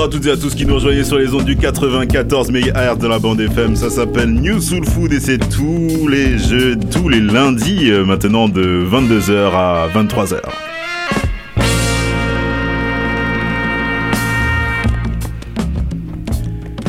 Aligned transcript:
bonsoir 0.00 0.08
à 0.08 0.10
toutes 0.10 0.26
et 0.26 0.30
à 0.30 0.36
tous 0.36 0.54
qui 0.54 0.64
nous 0.64 0.74
rejoignent 0.74 1.04
sur 1.04 1.18
les 1.18 1.34
ondes 1.34 1.44
du 1.44 1.56
94 1.56 2.50
MHz 2.50 2.98
de 2.98 3.06
la 3.06 3.18
bande 3.18 3.40
FM. 3.40 3.76
Ça 3.76 3.90
s'appelle 3.90 4.30
New 4.30 4.58
Soul 4.60 4.84
Food 4.86 5.12
et 5.12 5.20
c'est 5.20 5.38
tous 5.38 6.08
les 6.08 6.38
jeux, 6.38 6.78
tous 6.90 7.10
les 7.10 7.20
lundis 7.20 7.90
euh, 7.90 8.04
maintenant 8.06 8.48
de 8.48 8.82
22h 8.90 9.50
à 9.52 9.88
23h. 9.94 10.38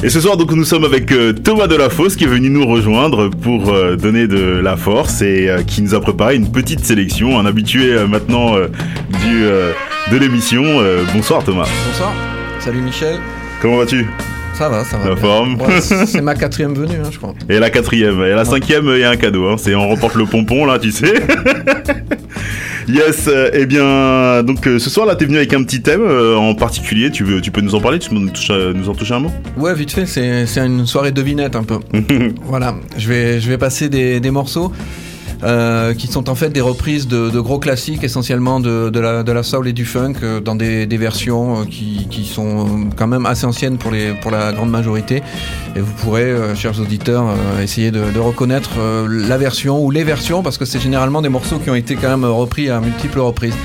Et 0.03 0.09
ce 0.09 0.21
soir, 0.21 0.37
donc, 0.37 0.53
nous 0.53 0.63
sommes 0.63 0.85
avec 0.85 1.11
euh, 1.11 1.33
Thomas 1.33 1.67
Delafosse 1.67 2.15
qui 2.15 2.23
est 2.23 2.27
venu 2.27 2.49
nous 2.49 2.65
rejoindre 2.65 3.29
pour 3.29 3.71
euh, 3.71 3.97
donner 3.97 4.27
de 4.27 4.61
la 4.63 4.77
force 4.77 5.21
et 5.21 5.49
qui 5.67 5.81
nous 5.81 5.93
a 5.95 5.99
préparé 5.99 6.35
une 6.35 6.49
petite 6.49 6.85
sélection, 6.85 7.37
un 7.37 7.45
habitué 7.45 7.93
maintenant 8.07 8.55
du, 8.55 9.43
de 10.11 10.17
l'émission. 10.17 10.63
Bonsoir 11.13 11.43
Thomas. 11.43 11.67
Bonsoir. 11.87 12.30
Salut 12.63 12.81
Michel. 12.81 13.15
Comment 13.59 13.77
vas-tu? 13.77 14.05
Ça 14.53 14.69
va, 14.69 14.83
ça 14.83 14.97
va. 14.97 15.09
La 15.09 15.15
bien. 15.15 15.23
forme. 15.23 15.59
Ouais, 15.59 15.81
c'est 15.81 16.21
ma 16.21 16.35
quatrième 16.35 16.75
venue, 16.75 16.97
hein, 17.03 17.09
je 17.11 17.17
crois. 17.17 17.33
Et 17.49 17.57
la 17.57 17.71
quatrième. 17.71 18.21
Et 18.21 18.33
la 18.35 18.45
cinquième, 18.45 18.87
il 18.93 18.99
y 18.99 19.03
a 19.03 19.09
un 19.09 19.15
cadeau. 19.15 19.47
Hein. 19.47 19.55
C'est 19.57 19.73
on 19.73 19.87
remporte 19.89 20.13
le 20.13 20.25
pompon 20.25 20.65
là, 20.65 20.77
tu 20.77 20.91
sais. 20.91 21.11
yes. 22.87 23.27
euh, 23.27 23.49
eh 23.53 23.65
bien, 23.65 24.43
donc 24.43 24.67
euh, 24.67 24.77
ce 24.77 24.91
soir 24.91 25.07
là, 25.07 25.15
t'es 25.15 25.25
venu 25.25 25.37
avec 25.37 25.55
un 25.55 25.63
petit 25.63 25.81
thème 25.81 26.03
euh, 26.03 26.35
en 26.35 26.53
particulier. 26.53 27.09
Tu 27.09 27.23
veux, 27.23 27.41
tu 27.41 27.49
peux 27.49 27.61
nous 27.61 27.73
en 27.73 27.81
parler? 27.81 27.97
Tu 27.97 28.09
peux 28.09 28.15
nous, 28.15 28.29
nous 28.75 28.89
en 28.89 28.93
toucher 28.93 29.15
un 29.15 29.21
mot? 29.21 29.31
Ouais, 29.57 29.73
vite 29.73 29.91
fait, 29.91 30.05
c'est 30.05 30.45
c'est 30.45 30.63
une 30.63 30.85
soirée 30.85 31.11
devinette 31.11 31.55
un 31.55 31.63
peu. 31.63 31.79
voilà, 32.43 32.75
je 32.95 33.07
vais, 33.07 33.41
je 33.41 33.49
vais 33.49 33.57
passer 33.57 33.89
des, 33.89 34.19
des 34.19 34.29
morceaux 34.29 34.71
euh, 35.43 35.93
qui 35.93 36.07
sont 36.07 36.29
en 36.29 36.35
fait 36.35 36.49
des 36.49 36.61
reprises 36.61 37.07
de, 37.07 37.29
de 37.29 37.39
gros 37.39 37.59
classiques, 37.59 38.03
essentiellement 38.03 38.59
de, 38.59 38.89
de, 38.89 38.99
la, 38.99 39.23
de 39.23 39.31
la 39.31 39.43
soul 39.43 39.67
et 39.67 39.73
du 39.73 39.85
funk, 39.85 40.15
euh, 40.23 40.39
dans 40.39 40.55
des, 40.55 40.85
des 40.85 40.97
versions 40.97 41.61
euh, 41.61 41.65
qui, 41.65 42.07
qui 42.09 42.25
sont 42.25 42.89
quand 42.95 43.07
même 43.07 43.25
assez 43.25 43.45
anciennes 43.45 43.77
pour, 43.77 43.91
les, 43.91 44.13
pour 44.13 44.31
la 44.31 44.51
grande 44.53 44.69
majorité. 44.69 45.23
Et 45.75 45.79
vous 45.79 45.93
pourrez, 45.93 46.23
euh, 46.23 46.55
chers 46.55 46.79
auditeurs, 46.79 47.25
essayer 47.61 47.91
de, 47.91 48.19
reconnaître 48.19 48.71
la 49.07 49.37
version 49.37 49.83
ou 49.83 49.89
les 49.89 50.03
versions, 50.03 50.43
parce 50.43 50.57
que 50.57 50.65
c'est 50.65 50.79
généralement 50.79 51.21
des 51.21 51.29
morceaux 51.29 51.57
qui 51.57 51.69
ont 51.69 51.75
été 51.75 51.95
quand 51.95 52.09
même 52.09 52.25
repris 52.25 52.69
à 52.69 52.79
multiples 52.79 53.19
reprises. 53.19 53.55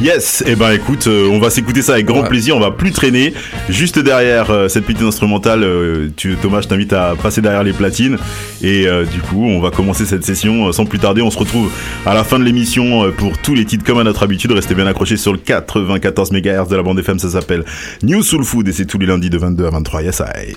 Yes. 0.00 0.42
Eh 0.46 0.54
ben, 0.56 0.72
écoute, 0.72 1.06
euh, 1.06 1.28
on 1.30 1.38
va 1.38 1.50
s'écouter 1.50 1.80
ça 1.80 1.92
avec 1.94 2.06
grand 2.06 2.22
Ouais. 2.22 2.28
plaisir. 2.28 2.56
On 2.56 2.60
va 2.60 2.70
plus 2.72 2.90
traîner. 2.90 3.32
Juste 3.68 3.98
derrière 3.98 4.50
euh, 4.50 4.68
cette 4.68 4.84
petite 4.84 5.02
instrumentale, 5.02 5.62
euh, 5.62 6.08
tu, 6.16 6.36
Thomas, 6.36 6.60
je 6.60 6.68
t'invite 6.68 6.92
à 6.92 7.14
passer 7.20 7.40
derrière 7.40 7.62
les 7.62 7.72
platines. 7.72 8.18
Et 8.62 8.86
euh, 8.86 9.04
du 9.04 9.20
coup, 9.20 9.44
on 9.46 9.60
va 9.60 9.70
commencer 9.70 10.04
cette 10.04 10.24
session 10.24 10.68
euh, 10.68 10.72
sans 10.72 10.84
plus 10.84 10.98
tarder. 10.98 11.22
On 11.22 11.30
se 11.30 11.38
retrouve 11.38 11.70
à 12.04 12.12
la 12.12 12.24
fin 12.24 12.38
de 12.38 12.44
l'émission 12.44 13.04
euh, 13.04 13.10
pour 13.12 13.38
tous 13.38 13.54
les 13.54 13.64
titres 13.64 13.84
comme 13.84 13.98
à 13.98 14.04
notre 14.04 14.24
habitude. 14.24 14.50
Restez 14.52 14.74
bien 14.74 14.86
accrochés 14.86 15.16
sur 15.16 15.32
le 15.32 15.38
94 15.38 16.32
MHz 16.32 16.68
de 16.68 16.76
la 16.76 16.82
bande 16.82 16.98
FM. 16.98 17.18
Ça 17.18 17.30
s'appelle 17.30 17.64
New 18.02 18.22
Soul 18.22 18.44
Food 18.44 18.68
et 18.68 18.72
c'est 18.72 18.86
tous 18.86 18.98
les 18.98 19.06
lundis 19.06 19.30
de 19.30 19.38
22 19.38 19.64
à 19.66 19.70
23. 19.70 20.02
Yes, 20.02 20.20
I. 20.20 20.54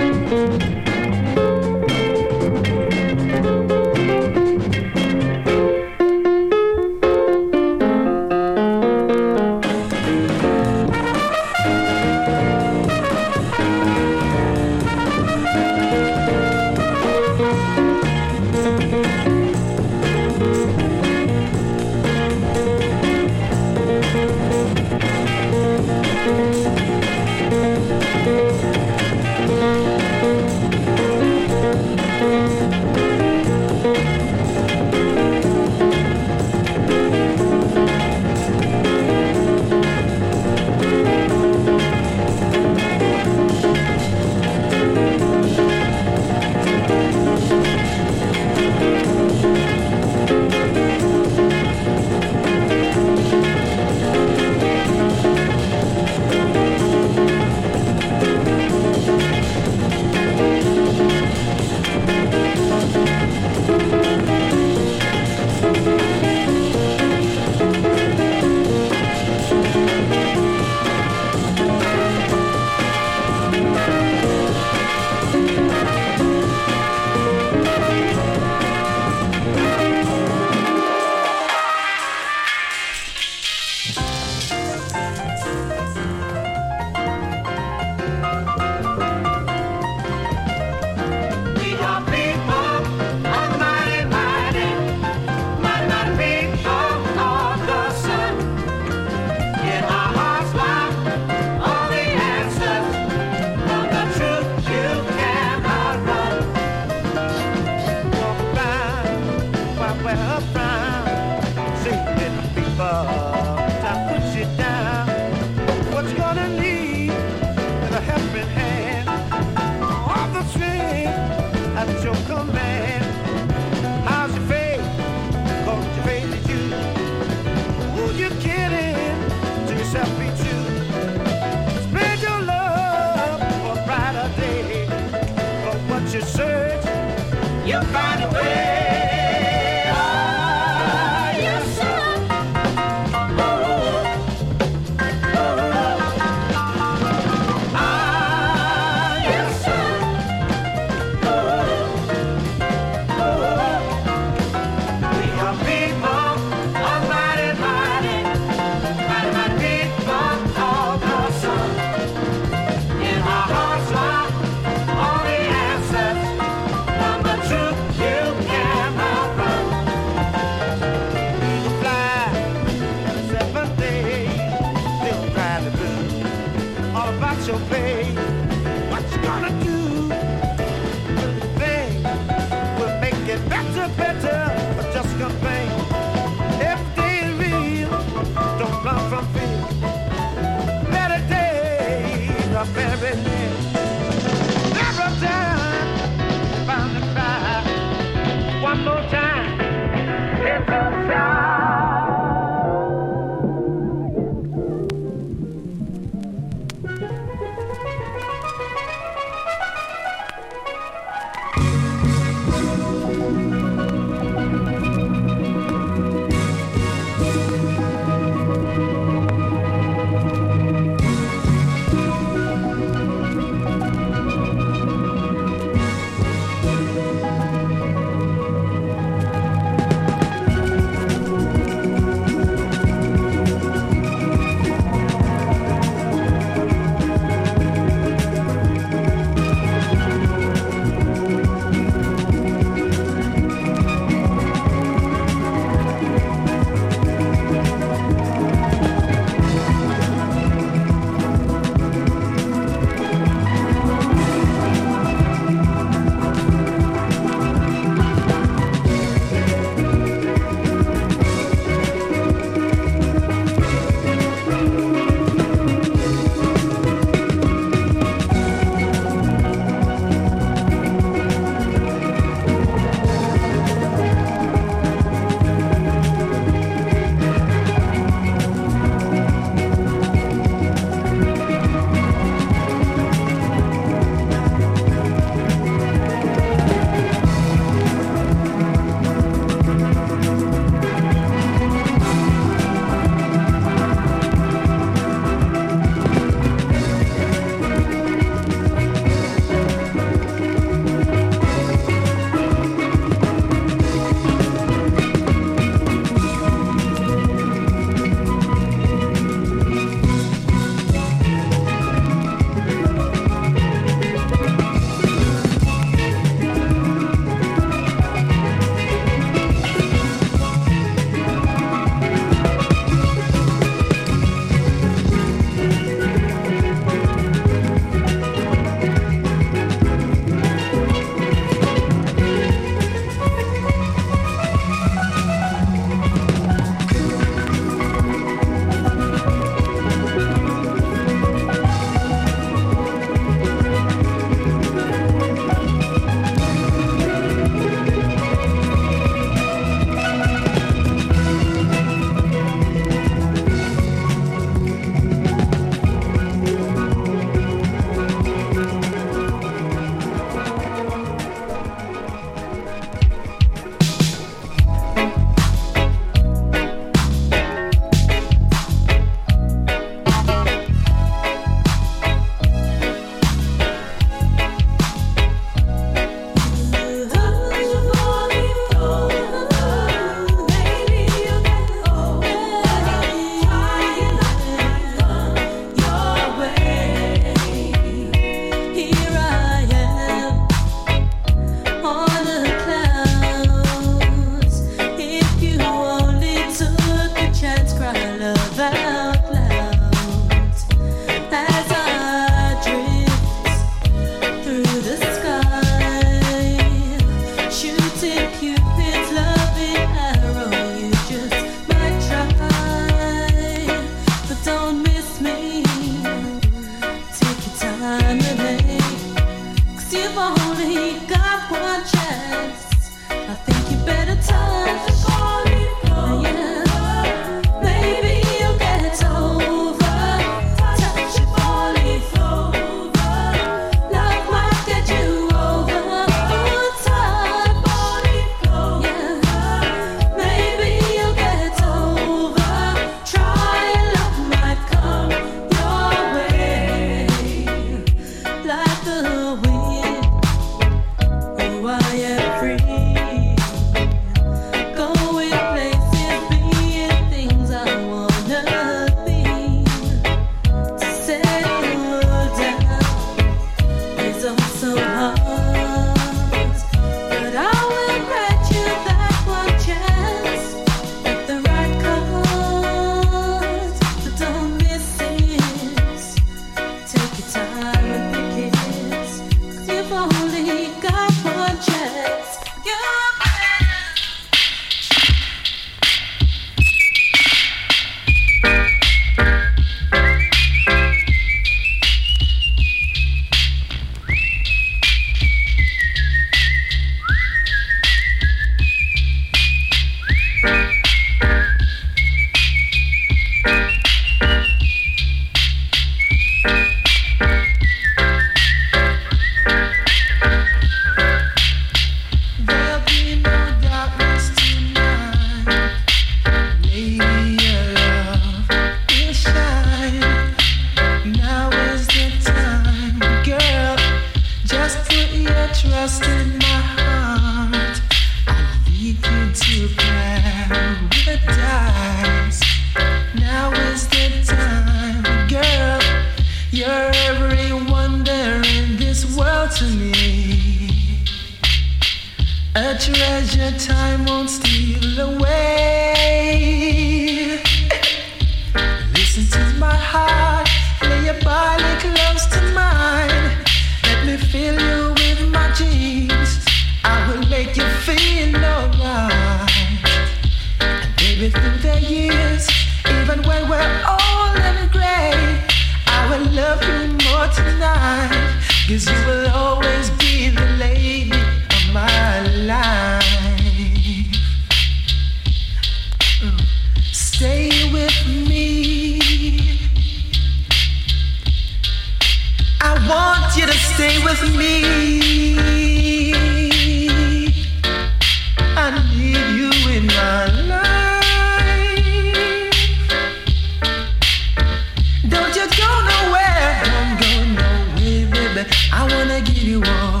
I 599.00 599.02
wanna 599.02 599.20
give 599.22 599.42
you 599.42 599.62
all. 599.64 600.00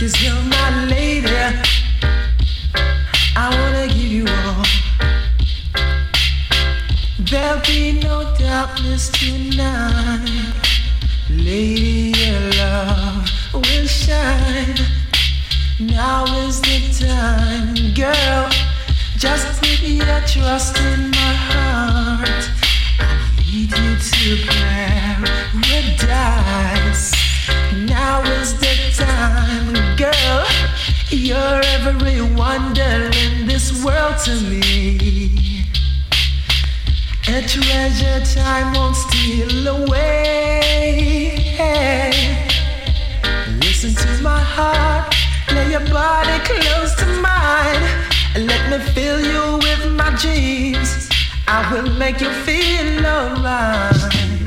Cause 0.00 0.20
you're 0.20 0.34
my 0.34 0.84
lady. 0.86 1.28
I 3.36 3.46
wanna 3.56 3.86
give 3.86 4.10
you 4.18 4.26
all. 4.26 4.64
There'll 7.20 7.60
be 7.60 8.00
no 8.00 8.34
darkness 8.36 9.10
tonight. 9.10 10.28
Lady, 11.30 12.12
your 12.18 12.40
love 12.58 13.30
will 13.54 13.86
shine. 13.86 14.74
Now 15.78 16.24
is 16.44 16.60
the 16.62 16.80
time, 17.06 17.94
girl. 17.94 18.50
Just 19.18 19.46
put 19.60 19.80
your 19.82 20.20
trust 20.26 20.78
in 20.78 21.12
my 21.12 21.34
heart. 21.46 22.50
I 22.98 23.30
need 23.38 23.70
you 23.70 23.96
to 23.96 24.46
paradise. 24.48 25.01
Wonder 32.52 33.10
in 33.24 33.46
this 33.46 33.82
world 33.84 34.16
to 34.18 34.34
me. 34.50 35.64
A 37.28 37.40
treasure 37.48 38.20
time 38.34 38.74
won't 38.74 38.96
steal 38.96 39.68
away. 39.68 40.60
Listen 43.60 43.94
to 43.94 44.22
my 44.22 44.40
heart, 44.56 45.14
lay 45.54 45.70
your 45.70 45.86
body 45.88 46.38
close 46.44 46.94
to 46.96 47.06
mine, 47.28 47.82
and 48.34 48.46
let 48.46 48.62
me 48.70 48.78
fill 48.92 49.20
you 49.32 49.44
with 49.66 49.82
my 49.92 50.10
dreams. 50.22 51.08
I 51.48 51.58
will 51.72 51.90
make 51.96 52.20
you 52.20 52.30
feel 52.46 53.06
alright. 53.06 54.41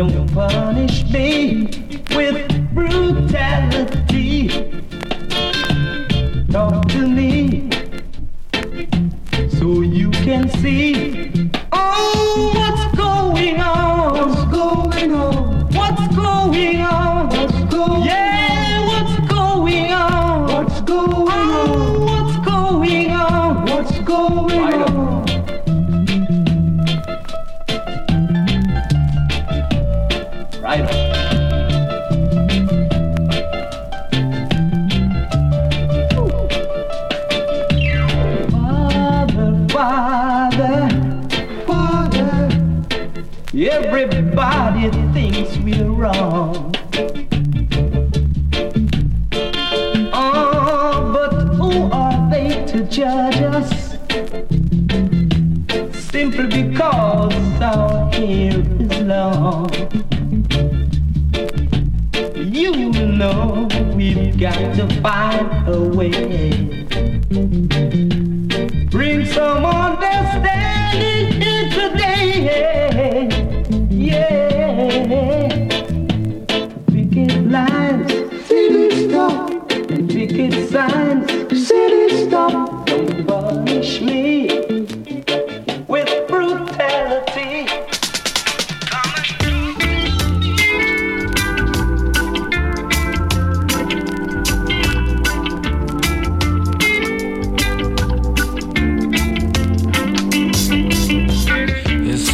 don't 0.00 0.32
punish 0.32 1.04
me. 1.10 1.79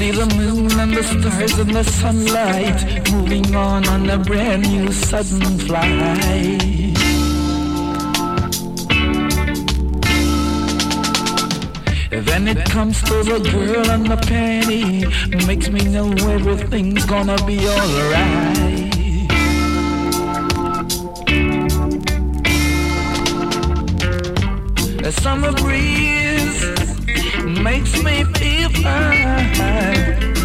see 0.06 0.12
the 0.12 0.26
moon 0.36 0.70
and 0.78 0.92
the 0.92 1.02
stars 1.02 1.58
and 1.58 1.74
the 1.74 1.84
sunlight 1.84 3.10
moving 3.12 3.54
on 3.54 3.88
on 3.88 4.08
a 4.10 4.18
brand 4.18 4.62
new 4.62 4.92
sudden 4.92 5.58
flight. 5.58 6.94
Then 12.28 12.48
it 12.48 12.64
comes 12.66 13.02
to 13.02 13.16
the 13.30 13.38
girl 13.52 13.90
and 13.90 14.06
the 14.06 14.16
penny, 14.16 15.06
makes 15.46 15.68
me 15.70 15.82
know 15.94 16.08
everything's 16.36 17.04
gonna 17.06 17.38
be 17.44 17.58
alright. 17.68 18.92
A 25.08 25.12
summer 25.12 25.52
breeze 25.52 26.15
makes 27.66 28.00
me 28.04 28.22
feel 28.38 28.70
fine. 28.80 30.35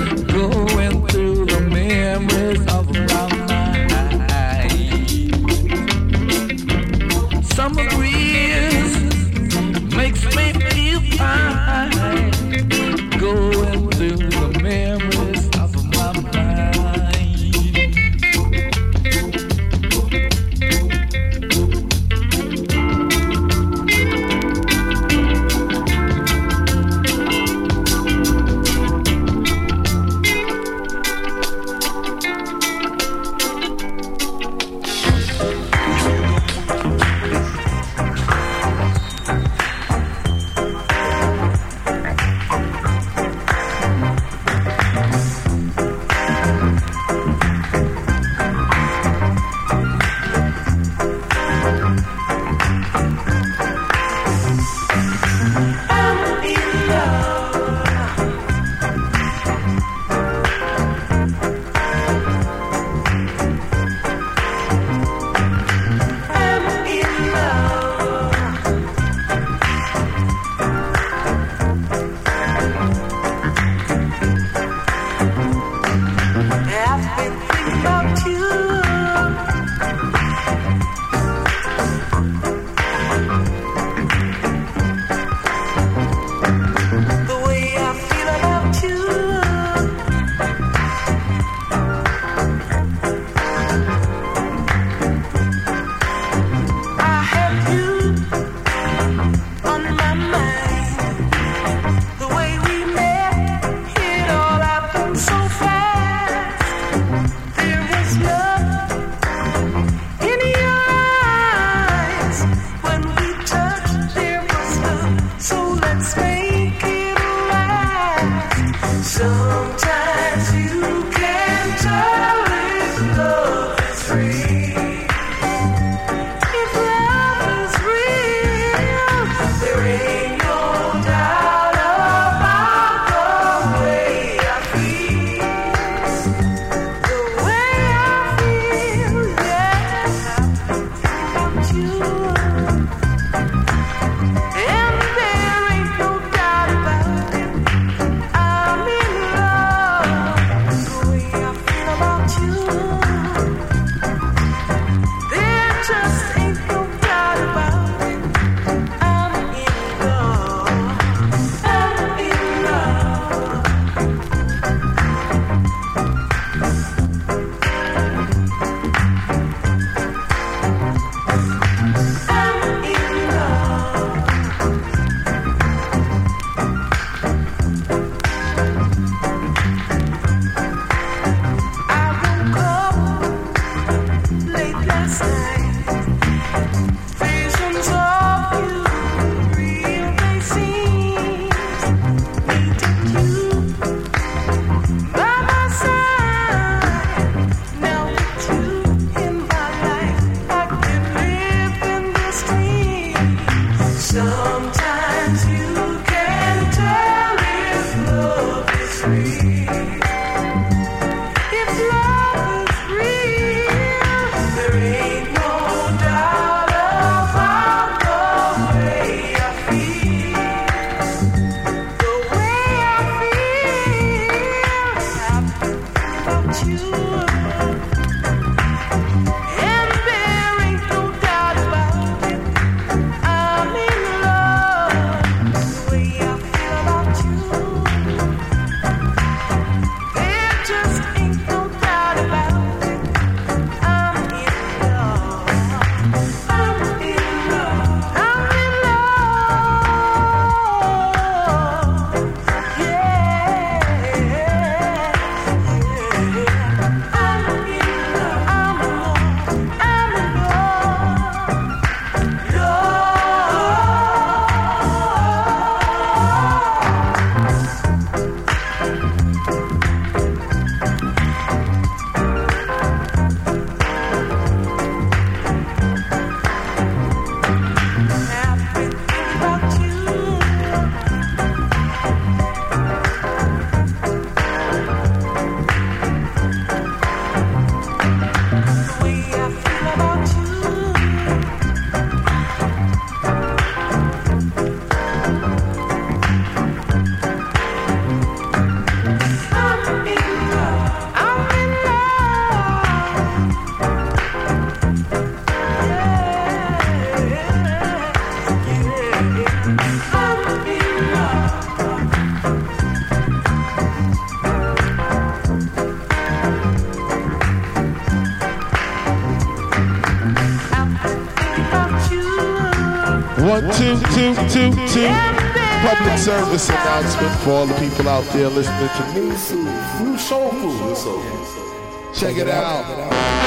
Service 326.22 326.70
announcement 326.70 327.36
for 327.42 327.50
all 327.50 327.66
the 327.66 327.74
people 327.80 328.08
out 328.08 328.24
there 328.26 328.48
listening 328.48 328.90
to 328.90 329.14
Food, 329.16 330.04
New 330.04 330.18
Soul 330.20 330.52
Food. 330.52 332.14
Check 332.14 332.38
it 332.38 332.48
out. 332.48 333.41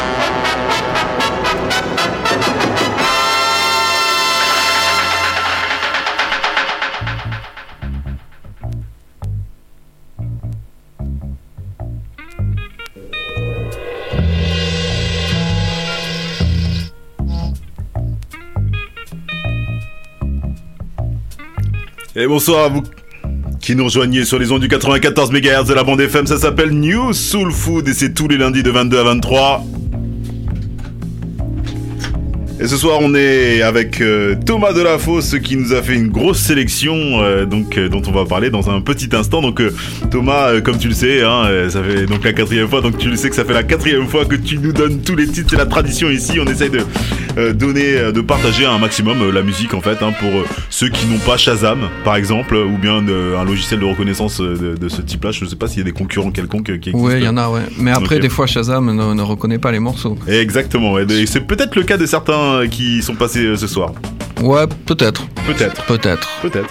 Et 22.25 22.27
bonsoir 22.27 22.64
à 22.64 22.68
vous 22.68 22.83
qui 23.61 23.77
nous 23.77 23.85
rejoignez 23.85 24.25
sur 24.25 24.39
les 24.39 24.51
ondes 24.51 24.62
du 24.62 24.68
94 24.68 25.31
MHz 25.31 25.68
de 25.68 25.75
la 25.75 25.85
bande 25.85 26.01
FM. 26.01 26.27
Ça 26.27 26.39
s'appelle 26.39 26.70
New 26.70 27.12
Soul 27.12 27.53
Food 27.53 27.87
et 27.87 27.93
c'est 27.93 28.14
tous 28.14 28.29
les 28.29 28.39
lundis 28.39 28.62
de 28.62 28.70
22 28.70 28.99
à 28.99 29.03
23. 29.03 29.62
Et 32.61 32.66
ce 32.66 32.79
soir, 32.79 33.01
on 33.03 33.14
est 33.14 33.61
avec 33.61 34.01
euh, 34.01 34.37
Thomas 34.47 34.72
Delafosse 34.72 35.39
qui 35.41 35.59
nous 35.59 35.75
a 35.75 35.83
fait 35.83 35.97
une 35.97 36.09
grosse 36.09 36.39
sélection 36.39 36.95
euh, 36.95 37.45
donc 37.45 37.77
euh, 37.77 37.91
dont 37.91 38.01
on 38.07 38.12
va 38.12 38.25
parler 38.25 38.49
dans 38.49 38.70
un 38.70 38.81
petit 38.81 39.14
instant. 39.14 39.43
Donc 39.43 39.61
Thomas, 40.11 40.62
comme 40.62 40.79
tu 40.79 40.89
le 40.89 40.95
sais, 40.95 41.22
hein, 41.22 41.68
ça 41.68 41.83
fait 41.83 42.07
donc 42.07 42.25
la 42.25 42.33
quatrième 42.33 42.68
fois. 42.68 42.81
Donc 42.81 42.97
tu 42.97 43.11
le 43.11 43.16
sais 43.16 43.29
que 43.29 43.37
ça 43.37 43.45
fait 43.45 43.53
la 43.53 43.64
quatrième 43.64 44.07
fois 44.07 44.25
que 44.25 44.37
tu 44.37 44.57
nous 44.57 44.72
donnes 44.72 45.03
tous 45.03 45.14
les 45.14 45.27
titres. 45.27 45.51
C'est 45.51 45.59
la 45.59 45.66
tradition 45.66 46.09
ici. 46.09 46.41
On 46.41 46.47
essaye 46.47 46.70
de 46.70 46.81
donner, 47.53 47.97
euh, 47.97 48.12
de 48.12 48.20
partager 48.20 48.64
un 48.66 48.78
maximum 48.78 49.20
euh, 49.22 49.32
la 49.32 49.43
musique 49.43 49.74
en 49.74 49.80
fait 49.80 50.03
hein, 50.03 50.12
pour 50.20 50.30
euh, 50.30 50.45
ceux 50.70 50.89
qui 50.89 51.07
n'ont 51.07 51.18
pas 51.18 51.37
Shazam, 51.37 51.89
par 52.05 52.16
exemple, 52.16 52.55
ou 52.57 52.78
bien 52.78 53.03
de- 53.03 53.35
un 53.37 53.45
logiciel 53.45 53.80
de 53.80 53.85
reconnaissance 53.85 54.41
euh, 54.41 54.57
de, 54.57 54.76
de 54.76 54.89
ce 54.89 55.03
type-là. 55.03 55.32
Je 55.32 55.45
ne 55.45 55.51
sais 55.51 55.57
pas 55.57 55.66
s'il 55.66 55.78
y 55.78 55.82
a 55.82 55.85
des 55.85 55.93
concurrents 55.93 56.30
quelconques 56.30 56.70
euh, 56.70 56.78
qui 56.78 56.91
existent. 56.91 57.09
Ouais, 57.09 57.18
il 57.20 57.24
y 57.24 57.28
en 57.28 57.37
a, 57.37 57.49
ouais. 57.49 57.62
Mais 57.78 57.91
après, 57.91 58.18
des 58.18 58.28
fois, 58.28 58.47
Shazam 58.47 58.95
ne, 58.95 59.14
ne 59.14 59.22
reconnaît 59.22 59.59
pas 59.59 59.72
les 59.72 59.80
morceaux. 59.80 60.16
Exactement. 60.28 60.99
Et 60.99 61.26
c'est 61.26 61.41
peut-être 61.41 61.74
le 61.76 61.82
cas 61.82 61.97
de 61.97 62.07
certains 62.07 62.32
euh, 62.35 62.66
qui 62.68 63.03
sont 63.03 63.14
passés 63.14 63.45
euh, 63.45 63.57
ce 63.57 63.66
soir. 63.66 63.93
Ouais, 64.41 64.66
peut-être. 64.87 65.26
Peut-être. 65.47 65.82
Peut-être. 65.85 66.28
Peut-être. 66.43 66.68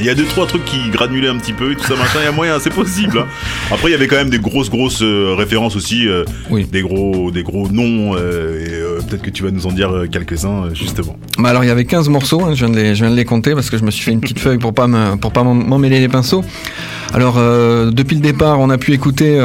Il 0.00 0.06
y 0.06 0.10
a 0.10 0.14
deux 0.14 0.24
trois 0.24 0.46
trucs 0.46 0.64
qui 0.64 0.90
granulaient 0.90 1.28
un 1.28 1.36
petit 1.38 1.52
peu 1.52 1.72
et 1.72 1.76
tout 1.76 1.84
ça 1.84 1.94
machin. 1.94 2.18
Il 2.22 2.24
y 2.24 2.28
a 2.28 2.32
moyen, 2.32 2.58
c'est 2.60 2.72
possible. 2.74 3.18
hein. 3.20 3.26
Après, 3.70 3.88
il 3.88 3.92
y 3.92 3.94
avait 3.94 4.06
quand 4.08 4.16
même 4.16 4.30
des 4.30 4.38
grosses 4.38 4.70
grosses 4.70 5.02
euh, 5.02 5.34
références 5.36 5.76
aussi, 5.76 6.08
euh, 6.08 6.24
Oui. 6.50 6.66
des 6.70 6.82
gros 6.82 7.30
des 7.30 7.42
gros 7.42 7.68
noms 7.68 8.14
euh, 8.16 8.98
et, 9.00 9.04
peut-être 9.04 9.22
que 9.22 9.30
tu 9.30 9.42
vas 9.44 9.50
nous 9.50 9.66
en 9.66 9.72
dire 9.72 9.90
quelques-uns 10.10 10.64
euh, 10.66 10.74
justement. 10.74 11.16
Bah 11.38 11.50
alors 11.50 11.62
il 11.64 11.68
y 11.68 11.70
avait 11.70 11.84
15 11.84 12.08
morceaux, 12.08 12.42
hein, 12.44 12.54
je, 12.54 12.64
viens 12.64 12.74
de 12.74 12.76
les, 12.80 12.94
je 12.94 13.02
viens 13.04 13.10
de 13.10 13.16
les 13.16 13.24
compter 13.24 13.54
parce 13.54 13.70
que 13.70 13.76
je 13.78 13.84
me 13.84 13.90
suis 13.90 14.04
fait 14.04 14.12
une 14.12 14.20
petite 14.20 14.38
feuille 14.40 14.58
pour 14.58 14.74
pas 14.74 14.86
me, 14.88 15.16
pour 15.16 15.32
pas 15.32 15.42
m'en- 15.44 15.54
m'emmêler 15.54 16.00
les 16.00 16.08
pinceaux. 16.08 16.44
Alors 17.14 17.34
depuis 17.92 18.16
le 18.16 18.22
départ, 18.22 18.58
on 18.58 18.70
a 18.70 18.78
pu 18.78 18.92
écouter 18.94 19.38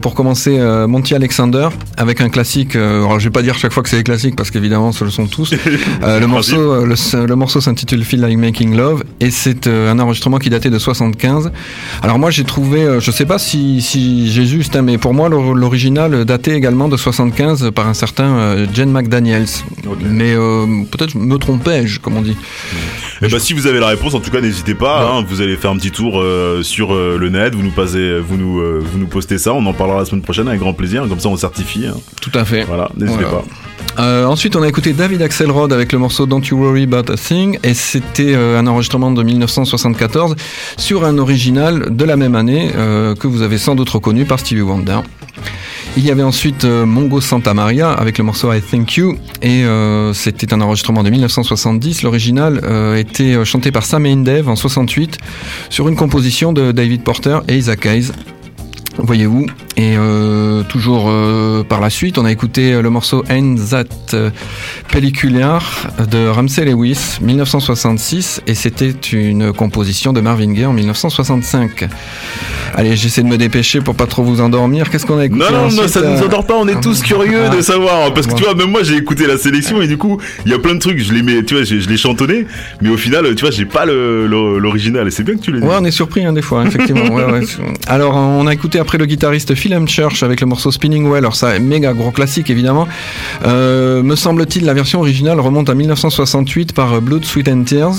pour 0.00 0.14
commencer 0.14 0.58
Monty 0.88 1.14
Alexander 1.14 1.68
avec 1.98 2.22
un 2.22 2.30
classique. 2.30 2.76
alors 2.76 3.20
je 3.20 3.24
vais 3.24 3.30
pas 3.30 3.42
dire 3.42 3.58
chaque 3.58 3.72
fois 3.72 3.82
que 3.82 3.90
c'est 3.90 3.98
des 3.98 4.02
classiques 4.04 4.36
parce 4.36 4.50
qu'évidemment 4.50 4.90
ce 4.92 5.04
le 5.04 5.10
sont 5.10 5.26
tous. 5.26 5.54
Le 6.02 6.26
morceau, 6.26 6.86
le, 6.86 7.26
le 7.26 7.36
morceau 7.36 7.60
s'intitule 7.60 8.04
Feel 8.04 8.20
Like 8.22 8.38
Making 8.38 8.74
Love 8.74 9.04
et 9.20 9.30
c'est 9.30 9.66
un 9.90 9.98
enregistrement 9.98 10.38
qui 10.38 10.48
datait 10.50 10.70
de 10.70 10.78
75. 10.78 11.50
Alors 12.02 12.18
moi 12.18 12.30
j'ai 12.30 12.44
trouvé, 12.44 12.82
euh, 12.82 13.00
je 13.00 13.10
sais 13.10 13.26
pas 13.26 13.38
si, 13.38 13.82
si 13.82 14.30
j'ai 14.30 14.46
juste, 14.46 14.76
hein, 14.76 14.82
mais 14.82 14.96
pour 14.98 15.12
moi 15.14 15.28
l'or- 15.28 15.54
l'original 15.54 16.24
datait 16.24 16.54
également 16.56 16.88
de 16.88 16.96
75 16.96 17.70
par 17.74 17.86
un 17.88 17.94
certain 17.94 18.36
euh, 18.36 18.66
Jen 18.72 18.90
McDaniels. 18.90 19.46
Mais 20.02 20.32
euh, 20.34 20.66
peut-être 20.90 21.14
me 21.16 21.36
trompais-je, 21.36 22.00
comme 22.00 22.16
on 22.16 22.22
dit. 22.22 22.36
Et 23.22 23.28
bah 23.28 23.38
si 23.38 23.52
vous 23.52 23.66
avez 23.66 23.80
la 23.80 23.88
réponse, 23.88 24.14
en 24.14 24.20
tout 24.20 24.30
cas 24.30 24.40
n'hésitez 24.40 24.74
pas. 24.74 25.10
hein, 25.12 25.24
vous 25.28 25.40
allez 25.42 25.56
faire 25.56 25.70
un 25.70 25.76
petit 25.76 25.90
tour 25.90 26.18
euh, 26.20 26.62
sur 26.62 26.94
euh, 26.94 27.18
le 27.18 27.28
net, 27.28 27.54
vous 27.54 27.62
nous 27.62 27.70
passez, 27.70 28.18
vous 28.18 28.36
nous, 28.38 28.60
euh, 28.60 28.82
vous 28.82 28.98
nous 28.98 29.06
postez 29.08 29.36
ça. 29.38 29.52
On 29.52 29.64
en 29.66 29.74
parlera 29.74 29.98
la 29.98 30.04
semaine 30.06 30.22
prochaine 30.22 30.48
avec 30.48 30.60
grand 30.60 30.72
plaisir. 30.72 31.06
Comme 31.08 31.20
ça 31.20 31.28
on 31.28 31.36
certifie. 31.36 31.86
hein. 31.86 31.96
Tout 32.22 32.30
à 32.34 32.44
fait. 32.44 32.64
Voilà, 32.64 32.88
n'hésitez 32.96 33.24
Voilà. 33.24 33.38
pas. 33.38 33.44
Euh, 33.98 34.24
ensuite, 34.24 34.56
on 34.56 34.62
a 34.62 34.68
écouté 34.68 34.92
David 34.92 35.22
Axelrod 35.22 35.72
avec 35.72 35.92
le 35.92 35.98
morceau 35.98 36.26
Don't 36.26 36.42
You 36.42 36.58
Worry 36.58 36.84
About 36.84 37.12
a 37.12 37.16
Thing, 37.16 37.58
et 37.62 37.74
c'était 37.74 38.34
euh, 38.34 38.58
un 38.58 38.66
enregistrement 38.66 39.10
de 39.10 39.22
1974 39.22 40.36
sur 40.76 41.04
un 41.04 41.18
original 41.18 41.94
de 41.94 42.04
la 42.04 42.16
même 42.16 42.34
année 42.34 42.70
euh, 42.76 43.14
que 43.14 43.26
vous 43.26 43.42
avez 43.42 43.58
sans 43.58 43.74
doute 43.74 43.90
reconnu 43.90 44.24
par 44.24 44.38
Stevie 44.38 44.62
Wonder. 44.62 45.00
Il 45.96 46.04
y 46.04 46.10
avait 46.12 46.22
ensuite 46.22 46.64
Mongo 46.64 47.20
Santa 47.20 47.52
Maria 47.52 47.90
avec 47.90 48.16
le 48.18 48.22
morceau 48.22 48.52
I 48.52 48.60
Thank 48.60 48.94
You 48.94 49.16
et 49.42 49.64
c'était 50.14 50.54
un 50.54 50.60
enregistrement 50.60 51.02
de 51.02 51.10
1970. 51.10 52.02
L'original 52.02 52.60
était 52.96 53.44
chanté 53.44 53.72
par 53.72 53.84
Sam 53.84 54.22
Dev 54.22 54.48
en 54.48 54.54
68 54.54 55.18
sur 55.68 55.88
une 55.88 55.96
composition 55.96 56.52
de 56.52 56.70
David 56.70 57.02
Porter 57.02 57.40
et 57.48 57.56
Isaac 57.56 57.86
Hayes. 57.86 58.12
Voyez-vous. 58.98 59.46
Et 59.76 59.94
euh, 59.96 60.62
toujours 60.64 61.06
euh, 61.08 61.62
par 61.62 61.80
la 61.80 61.88
suite, 61.90 62.18
on 62.18 62.24
a 62.24 62.32
écouté 62.32 62.72
euh, 62.74 62.82
le 62.82 62.90
morceau 62.90 63.24
euh, 63.30 64.30
Pellicular 64.92 65.62
de 66.10 66.26
Ramsey 66.28 66.64
Lewis, 66.66 67.18
1966, 67.22 68.42
et 68.46 68.54
c'était 68.54 68.90
une 69.12 69.52
composition 69.52 70.12
de 70.12 70.20
Marvin 70.20 70.52
Gaye 70.52 70.66
en 70.66 70.72
1965. 70.72 71.88
Allez, 72.74 72.96
j'essaie 72.96 73.22
de 73.22 73.28
me 73.28 73.38
dépêcher 73.38 73.80
pour 73.80 73.94
pas 73.94 74.06
trop 74.06 74.22
vous 74.22 74.40
endormir. 74.40 74.90
Qu'est-ce 74.90 75.06
qu'on 75.06 75.18
a 75.18 75.24
écouté 75.24 75.44
Non, 75.50 75.70
non, 75.70 75.88
ça 75.88 76.00
nous 76.02 76.06
euh, 76.20 76.24
endort 76.26 76.46
pas, 76.46 76.56
on 76.56 76.68
est 76.68 76.80
tous 76.80 77.02
curieux 77.02 77.44
Ah. 77.50 77.56
de 77.56 77.60
savoir. 77.62 78.12
Parce 78.12 78.26
que 78.26 78.34
tu 78.34 78.42
vois, 78.44 78.54
même 78.54 78.70
moi 78.70 78.82
j'ai 78.82 78.96
écouté 78.96 79.26
la 79.26 79.38
sélection 79.38 79.80
et 79.80 79.86
du 79.86 79.96
coup, 79.96 80.18
il 80.44 80.52
y 80.52 80.54
a 80.54 80.58
plein 80.58 80.74
de 80.74 80.78
trucs, 80.80 80.98
je 80.98 81.12
les 81.14 81.22
mets, 81.22 81.42
tu 81.44 81.54
vois, 81.54 81.64
je, 81.64 81.78
je 81.78 81.88
les 81.88 81.96
chantonné, 81.96 82.46
mais 82.82 82.90
au 82.90 82.96
final, 82.96 83.24
tu 83.34 83.40
vois, 83.42 83.50
j'ai 83.50 83.64
pas 83.64 83.86
le- 83.86 84.26
le- 84.26 84.58
l'original 84.58 85.06
et 85.06 85.10
c'est 85.10 85.22
bien 85.22 85.36
que 85.36 85.40
tu 85.42 85.52
l'aies. 85.52 85.60
Ouais, 85.64 85.76
on 85.80 85.84
est 85.84 85.90
surpris 85.90 86.24
hein, 86.24 86.32
des 86.32 86.42
fois, 86.42 86.64
effectivement. 86.66 87.06
ouais, 87.14 87.24
ouais. 87.24 87.40
Alors, 87.86 88.14
on 88.16 88.46
a 88.46 88.52
écouté 88.52 88.78
après 88.78 88.89
le 88.98 89.06
guitariste 89.06 89.54
Phil 89.54 89.76
Church 89.86 90.22
avec 90.22 90.40
le 90.40 90.46
morceau 90.46 90.70
Spinning 90.70 91.08
Well. 91.08 91.18
Alors, 91.18 91.36
ça, 91.36 91.58
méga 91.58 91.92
gros 91.92 92.10
classique, 92.10 92.50
évidemment. 92.50 92.88
Euh, 93.44 94.02
me 94.02 94.16
semble-t-il, 94.16 94.64
la 94.64 94.74
version 94.74 95.00
originale 95.00 95.40
remonte 95.40 95.68
à 95.70 95.74
1968 95.74 96.72
par 96.72 97.00
Blood, 97.00 97.24
Sweat 97.24 97.48
and 97.48 97.64
Tears. 97.64 97.94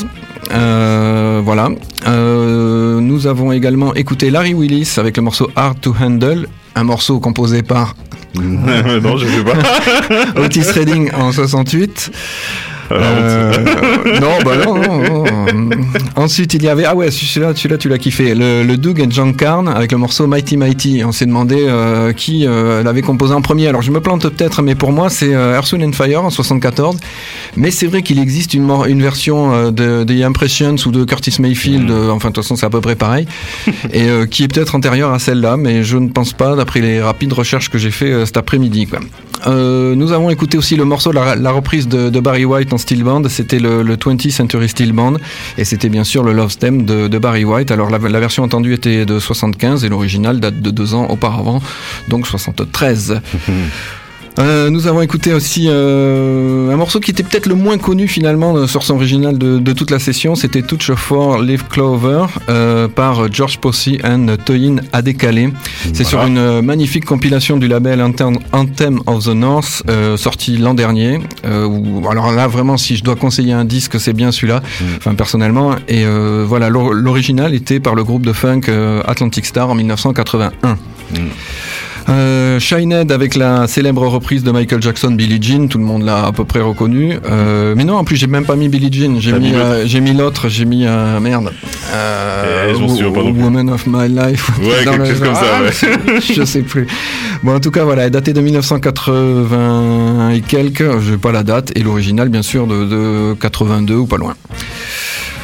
Euh, 0.52 1.42
voilà. 1.44 1.70
Euh, 2.08 3.00
nous 3.00 3.28
avons 3.28 3.52
également 3.52 3.94
écouté 3.94 4.30
Larry 4.30 4.54
Willis 4.54 4.96
avec 4.98 5.18
le 5.18 5.24
morceau 5.24 5.50
Hard 5.56 5.80
to 5.82 5.94
Handle, 6.00 6.48
un 6.76 6.84
morceau 6.84 7.20
composé 7.20 7.64
par 7.64 7.96
non, 8.36 9.18
je 9.18 9.28
sais 9.28 9.44
pas. 9.44 10.42
Otis 10.42 10.72
Redding 10.74 11.12
en 11.14 11.34
68. 11.34 12.12
Euh, 12.92 14.20
non, 14.20 14.38
bah 14.44 14.52
non, 14.66 14.76
non, 14.78 15.24
non. 15.54 15.70
Ensuite, 16.16 16.54
il 16.54 16.64
y 16.64 16.68
avait 16.68 16.86
ah 16.86 16.96
ouais, 16.96 17.12
celui-là, 17.12 17.54
celui-là, 17.56 17.78
tu 17.78 17.90
l'as 17.90 17.98
kiffé, 17.98 18.36
le, 18.36 18.64
le 18.64 18.78
Doug 18.78 19.00
et 19.00 19.08
John 19.10 19.36
Carn 19.36 19.68
avec 19.68 19.92
le 19.92 19.98
morceau 19.98 20.28
Mighty 20.28 20.58
Mighty. 20.58 21.04
On 21.06 21.12
s'est 21.12 21.26
demandé 21.26 21.56
euh, 21.60 22.14
qui 22.14 22.46
euh, 22.46 22.84
l'avait 22.84 23.02
composé 23.02 23.34
en 23.34 23.42
premier. 23.42 23.68
Alors 23.68 23.82
je 23.82 23.92
me 23.92 24.02
plante 24.02 24.22
peut-être, 24.30 24.62
mais 24.62 24.76
pour 24.76 24.92
moi 24.92 25.10
c'est 25.10 25.32
Earth, 25.32 25.72
Wind 25.72 25.86
and 25.86 25.94
Fire 25.94 26.24
en 26.24 26.30
74. 26.30 26.98
Mais 27.56 27.72
c'est 27.72 27.88
vrai 27.88 28.02
qu'il 28.02 28.20
existe 28.20 28.54
une, 28.54 29.02
version 29.02 29.72
de, 29.72 30.04
des 30.04 30.24
Impressions 30.24 30.76
ou 30.86 30.92
de 30.92 31.04
Curtis 31.04 31.36
Mayfield. 31.40 31.90
euh, 31.90 32.10
enfin, 32.10 32.30
de 32.30 32.34
toute 32.34 32.44
façon, 32.44 32.56
c'est 32.56 32.66
à 32.66 32.70
peu 32.70 32.82
près 32.82 32.96
pareil, 32.96 33.28
et 33.94 34.08
qui 34.30 34.44
est 34.44 34.48
peut-être 34.48 34.76
antérieure 34.76 35.12
à 35.14 35.20
celle-là, 35.20 35.58
mais 35.58 35.84
je 35.84 35.98
ne 35.98 36.10
pense 36.10 36.34
pas, 36.34 36.56
d'après 36.56 36.82
les 36.82 37.02
rapides 37.02 37.34
recherches 37.34 37.70
que 37.70 37.78
j'ai 37.78 37.92
fait 37.92 38.26
cet 38.26 38.38
après-midi. 38.38 38.88
Euh, 39.48 39.96
nous 39.96 40.12
avons 40.12 40.30
écouté 40.30 40.58
aussi 40.58 40.76
le 40.76 40.86
morceau, 40.86 41.12
la, 41.12 41.36
la 41.36 41.52
reprise 41.52 41.88
de, 41.88 42.20
Barry 42.20 42.46
White 42.46 42.74
en 42.74 42.78
steel 42.78 43.04
band. 43.04 43.24
C'était 43.30 43.60
le, 43.60 43.82
le 43.82 43.96
20th 43.96 44.32
Century 44.32 44.70
Steel 44.70 44.94
Band, 44.94 45.16
et 45.58 45.66
c'était 45.66 45.90
bien 45.90 46.04
sûr 46.04 46.24
le 46.24 46.34
Love 46.34 46.52
Stem 46.52 46.86
de, 46.86 47.08
de 47.08 47.18
Barry 47.18 47.44
White. 47.44 47.72
Alors 47.72 47.90
la, 47.90 47.98
la 47.98 48.20
version 48.20 48.44
entendue 48.44 48.74
était 48.74 49.06
de 49.06 49.20
75 49.20 49.84
et 49.84 49.90
l'original 49.90 50.40
date 50.40 50.62
de 50.62 50.72
deux 50.72 50.94
ans 50.94 51.08
auparavant, 51.10 51.62
donc 52.08 52.28
73. 52.28 53.22
Euh, 54.40 54.70
nous 54.70 54.88
avons 54.88 55.02
écouté 55.02 55.34
aussi 55.34 55.66
euh, 55.68 56.72
un 56.72 56.78
morceau 56.78 57.00
qui 57.02 57.12
était 57.12 57.22
peut-être 57.22 57.48
le 57.48 57.56
moins 57.56 57.78
connu 57.78 58.08
finalement 58.08 58.66
sur 58.66 58.82
son 58.84 58.96
original 58.96 59.38
de, 59.38 59.60
de 59.60 59.74
toute 59.74 59.92
la 59.92 60.00
session. 60.00 60.36
C'était 60.36 60.62
Touch 60.62 60.90
of 60.90 61.00
Four 61.00 61.40
Leaf 61.40 61.68
Clover 61.68 62.26
euh, 62.50 62.88
par 62.88 63.32
George 63.32 63.58
Posey 63.60 64.00
and 64.06 64.28
Toyin 64.46 64.78
Adekale. 64.94 65.52
C'est 65.94 66.06
sur 66.06 66.24
une 66.24 66.62
magnifique 66.62 67.06
compilation 67.06 67.58
du 67.58 67.68
label 67.68 68.02
Anthem, 68.02 69.00
of 69.06 69.26
the 69.26 69.36
North 69.36 69.84
sorti 70.18 70.58
l'an 70.58 70.74
dernier. 70.74 71.20
Où- 71.46 72.08
alors 72.10 72.32
là 72.32 72.48
vraiment 72.48 72.78
si 72.78 72.96
je 72.96 73.04
dois 73.04 73.16
conseiller 73.18 73.54
un 73.54 73.66
disque 73.66 74.00
c'est 74.00 74.14
bien 74.14 74.32
celui-là. 74.32 74.62
Enfin 74.98 75.14
personnellement 75.14 75.76
et 75.90 76.06
voilà 76.46 76.70
l'or- 76.70 76.94
l'original 76.94 77.54
était 77.54 77.80
par 77.82 77.96
le 77.96 78.04
groupe 78.06 78.26
de 78.26 78.34
funk 78.34 78.62
Atlantic 79.06 79.46
Star 79.46 79.70
en 79.70 79.76
1981. 79.76 80.78
Euh, 82.10 82.60
Shinehead 82.60 83.12
avec 83.12 83.36
la 83.36 83.68
célèbre 83.68 84.06
reprise 84.08 84.44
de 84.44 84.52
Michael 84.52 84.82
Jackson, 84.82 85.12
Billie 85.12 85.42
Jean, 85.42 85.68
tout 85.68 85.78
le 85.78 85.84
monde 85.84 86.04
l'a 86.04 86.26
à 86.26 86.32
peu 86.32 86.46
près 86.46 86.62
reconnu. 86.62 87.18
Euh, 87.30 87.74
mais 87.76 87.84
non, 87.84 87.96
en 87.96 88.04
plus 88.04 88.16
j'ai 88.16 88.28
même 88.28 88.46
pas 88.46 88.56
mis 88.56 88.70
Billie 88.70 88.92
Jean, 88.92 89.20
j'ai 89.20 89.34
mis, 89.34 89.54
euh, 89.54 89.86
j'ai 89.86 90.02
mis 90.02 90.14
l'autre, 90.14 90.50
j'ai 90.50 90.66
mis 90.66 90.86
euh, 90.86 91.20
merde. 91.20 91.52
Euh. 91.94 92.74
Woman 92.74 93.70
of 93.70 93.86
My 93.88 94.08
Life. 94.08 94.50
Ouais, 94.60 94.84
quelque 94.84 95.06
chose 95.06 95.20
comme 95.20 95.36
ça, 95.36 95.62
ouais. 95.62 96.20
Je 96.36 96.44
sais 96.44 96.62
plus. 96.62 96.88
Bon, 97.44 97.56
en 97.56 97.60
tout 97.60 97.72
cas, 97.72 97.84
voilà, 97.84 98.10
daté 98.10 98.34
de 98.34 98.42
1980 98.42 100.32
et 100.32 100.42
quelques, 100.42 101.00
je 101.00 101.12
n'ai 101.12 101.18
pas 101.18 101.32
la 101.32 101.44
date, 101.44 101.72
et 101.76 101.82
l'original, 101.82 102.30
bien 102.30 102.42
sûr, 102.42 102.68
de, 102.68 102.86
de 102.86 103.34
82 103.40 103.96
ou 103.96 104.06
pas 104.06 104.18
loin. 104.18 104.36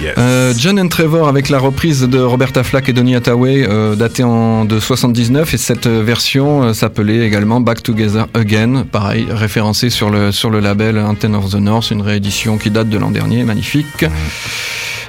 Yes. 0.01 0.13
Euh, 0.17 0.53
John 0.55 0.79
and 0.79 0.89
Trevor 0.89 1.27
avec 1.27 1.49
la 1.49 1.57
reprise 1.57 2.01
de 2.01 2.19
Roberta 2.19 2.63
Flack 2.63 2.87
et 2.87 2.93
Donny 2.93 3.15
Hathaway 3.15 3.65
euh, 3.67 3.95
datée 3.95 4.23
en, 4.23 4.63
de 4.63 4.79
79 4.79 5.55
et 5.55 5.57
cette 5.57 5.87
version 5.87 6.63
euh, 6.63 6.73
s'appelait 6.73 7.25
également 7.25 7.61
Back 7.61 7.81
Together 7.81 8.27
Again, 8.35 8.85
pareil 8.91 9.25
référencé 9.29 9.89
sur 9.89 10.11
le, 10.11 10.31
sur 10.31 10.51
le 10.51 10.59
label 10.59 10.99
Anthem 10.99 11.33
of 11.33 11.49
the 11.49 11.55
North, 11.55 11.89
une 11.89 12.01
réédition 12.01 12.57
qui 12.57 12.69
date 12.69 12.89
de 12.89 12.97
l'an 12.99 13.09
dernier, 13.09 13.43
magnifique. 13.43 14.05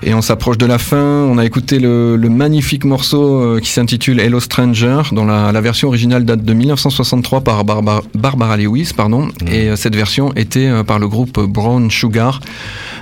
Et 0.03 0.15
on 0.15 0.23
s'approche 0.23 0.59
de 0.59 0.67
la 0.67 0.79
fin. 0.79 0.97
On 1.29 1.39
a 1.39 1.45
écouté 1.45 1.79
le, 1.79 2.17
le 2.17 2.29
magnifique 2.29 2.85
morceau 2.85 3.41
euh, 3.41 3.61
qui 3.61 3.71
s'intitule 3.71 4.21
Hello 4.21 4.41
Stranger, 4.41 5.03
dont 5.13 5.25
la, 5.25 5.51
la 5.53 5.61
version 5.61 5.89
originale 5.89 6.25
date 6.25 6.43
de 6.45 6.53
1963 6.53 7.41
par 7.43 7.65
Barba- 7.65 8.03
Barbara 8.15 8.57
Lewis, 8.57 8.93
pardon. 8.97 9.29
Et 9.51 9.69
euh, 9.69 9.77
cette 9.77 9.97
version 9.97 10.33
était 10.37 10.67
euh, 10.69 10.85
par 10.85 10.99
le 10.99 11.09
groupe 11.09 11.41
Brown 11.41 11.91
Sugar, 11.91 12.41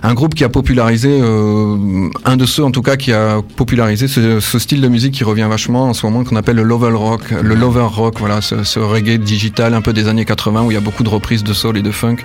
un 0.03 0.15
groupe 0.15 0.35
qui 0.35 0.45
a 0.45 0.49
popularisé, 0.49 1.19
euh, 1.21 2.09
un 2.25 2.37
de 2.37 2.47
ceux 2.47 2.65
en 2.65 2.71
tout 2.71 2.83
cas 2.83 2.97
qui 2.97 3.13
a 3.13 3.41
popularisé 3.57 4.09
ce, 4.09 4.41
ce 4.41 4.59
style 4.59 4.81
de 4.81 4.89
musique 4.89 5.13
qui 5.15 5.25
revient 5.25 5.47
vachement 5.49 5.85
en 5.91 5.95
ce 5.95 6.07
moment 6.07 6.25
qu'on 6.25 6.37
appelle 6.37 6.57
le 6.57 6.63
lover 6.63 6.93
rock, 6.93 7.31
le 7.31 7.55
lover 7.55 7.87
rock, 7.91 8.15
voilà, 8.19 8.41
ce, 8.41 8.63
ce 8.65 8.79
reggae 8.81 9.19
digital 9.19 9.75
un 9.75 9.83
peu 9.83 9.93
des 9.93 10.09
années 10.09 10.25
80 10.25 10.63
où 10.65 10.71
il 10.71 10.75
y 10.75 10.79
a 10.79 10.81
beaucoup 10.81 11.03
de 11.03 11.09
reprises 11.09 11.45
de 11.45 11.53
soul 11.53 11.77
et 11.77 11.83
de 11.83 11.91
funk, 11.91 12.17